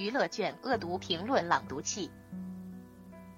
[0.00, 2.10] 娱乐圈恶毒评论朗读器。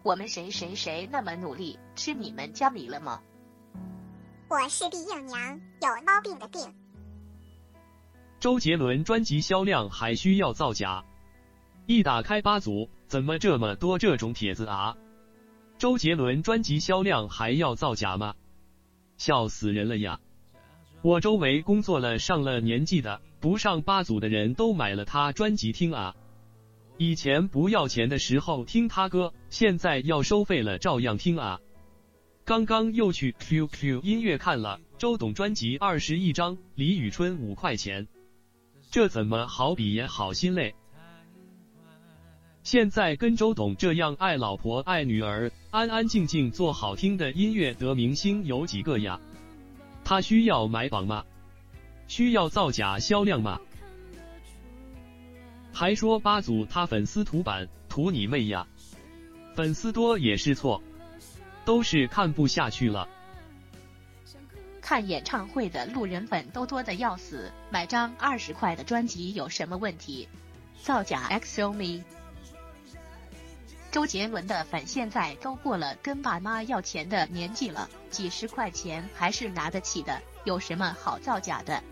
[0.05, 3.21] 我们谁谁谁那么努力，吃你们家米了吗？
[4.49, 6.61] 我是李硬娘，有毛病的病。
[8.39, 11.05] 周杰伦专辑销量还需要造假？
[11.87, 14.97] 一打开八组，怎么这么多这种帖子啊？
[15.79, 18.37] 周杰伦专辑销量还要造假吗？
[19.17, 20.21] 笑死人了呀！
[21.03, 26.15] 我周围工作了上了年纪的，不上八组的人都买了他专辑听啊。
[26.99, 31.59] 以前不要钱的时候听他歌，现在要收费了照样听啊。
[32.45, 38.09] 刚刚又去 QQ 音乐看了周董专辑二十一张，李宇春五块钱，
[38.91, 40.75] 这怎么好比也好心累？
[42.63, 49.19] 现在跟周董这样爱老婆爱女儿，安安静静做好听的音乐的明星有几个呀？
[50.05, 51.25] 他需要买榜吗？
[52.07, 53.61] 需要造假销量吗？
[55.73, 58.67] 还说八组他粉丝图版，图你妹呀！
[59.57, 60.83] 粉丝多也是错，
[61.65, 63.09] 都是看不下去了。
[64.81, 70.29] 看演唱会的路人粉都多的要死，买张二十块的专辑有什么问题？
[70.83, 72.05] 造假 XO me。
[73.91, 81.83] 周杰伦的粉现在都过了跟爸妈要钱的年纪了，几十块钱还是拿得起的，有什么好造假的？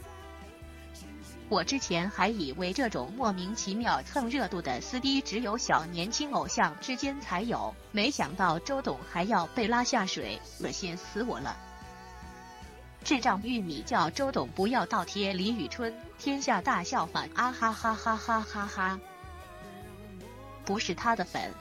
[1.50, 11.56] 我之前还以为这种莫名其妙蹭热度的撕逼只有小年轻偶像之间才有，没想到周董还要被拉下水，恶心死我了！
[13.02, 19.00] 智障玉米叫周董不要倒贴李宇春，天下大笑话啊哈哈哈哈哈哈！
[20.64, 21.52] 不是他的粉。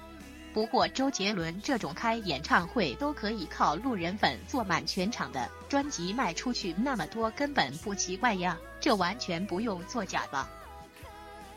[0.51, 10.49] 不过周杰伦这种开演唱会都可以靠路人粉坐满全场的，专辑卖出去那么多根本不奇怪呀，这完全不用作假吧？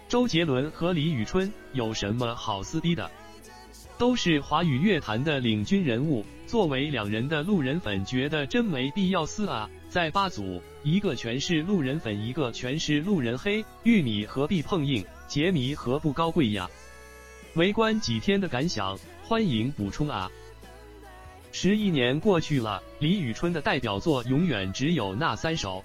[0.09, 3.11] 周杰伦和李宇春有什么好撕逼的？
[3.97, 9.71] 都是华语乐坛的领军人物，作为两人的路人粉，觉得真没必要撕啊！
[9.89, 16.69] 在八组，一个全是路人粉，一个全是路人黑，玉米何必碰硬，杰迷何不高贵呀？
[17.55, 20.31] 围观几天的感想，欢迎补充啊！
[21.53, 25.85] 十一年过去了，李宇春的代表作永远只有那三首。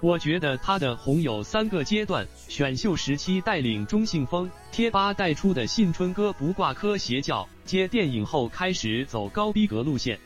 [0.00, 10.16] 我觉得她的红有三个阶段：选秀时期带领中性风，贴吧带出的信春歌不挂科邪教，接电影后开始走高逼格路线。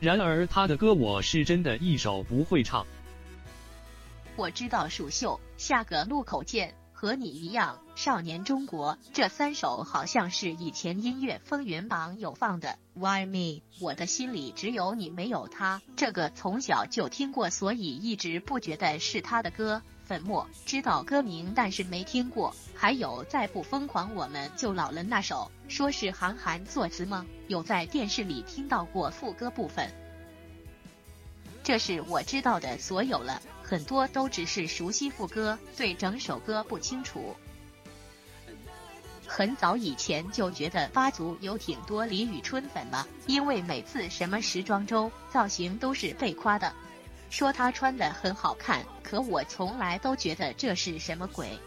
[0.00, 2.84] 然而她的歌我是真的一首不会唱。
[4.34, 6.74] 我知道蜀绣，下个路口见。
[7.04, 12.78] 和你一样，少年中国这三首好像是以前音乐风云榜有放的。
[12.94, 13.60] Why me？
[13.78, 15.82] 我的心里只有你没有他。
[15.96, 19.82] 这个从小就听过，所以一直不觉得是他的歌。
[20.06, 22.56] 粉末知道歌名，但是没听过。
[22.74, 27.26] 还有再不疯狂我们就老了那首，说是韩寒作词吗？
[27.48, 29.92] 有在电视里听到过副歌部分。
[31.64, 33.40] 这是我知道的所有了。
[33.62, 37.34] 很多都只是熟悉副歌，对整首歌不清楚。
[39.26, 46.70] 很早以前就觉得八组有挺多李宇春粉了，因为每次什么时装周造型都是被夸的，
[47.30, 51.58] 说她穿的很好看，可我从来都觉得这是什么鬼。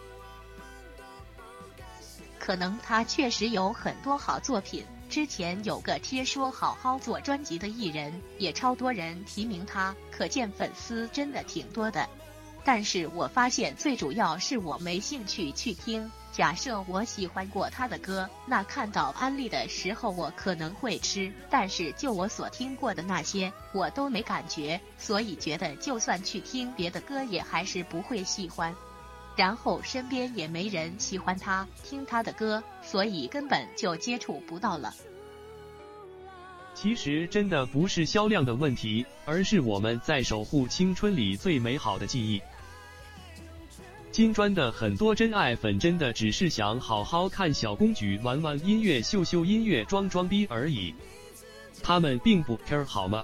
[2.38, 4.85] 可能她确实有很多好作品。
[5.09, 12.07] 之前有个贴说好好做专辑的艺人，也超多人提名他，可见粉丝真的挺多的。
[12.63, 16.12] 但是我发现最主要是我没兴趣去听。
[16.34, 28.75] 假设我喜欢过他的歌，那看到安利的时候我可能会吃，但是就我所听过的那些，我都没感觉，所以觉得就算去听别的歌，也还是不会喜欢。
[29.37, 34.93] 然后身边也没人喜欢他，听他的歌，所以根本就接触不到了。
[36.73, 42.41] 其实真的不是销量的问题，而是我们在守护青春里最美好的记忆。
[44.11, 50.95] 金砖的很多真爱粉真的只是想好好看小公举、玩玩音乐、秀秀音乐、装装逼而已，
[51.83, 53.23] 他们并不 care 好吗？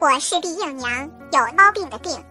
[0.00, 2.24] 我是李应娘，有猫病的病。